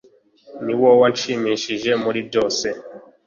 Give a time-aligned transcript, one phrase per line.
[0.65, 2.67] ni wo wanshimishije muri byose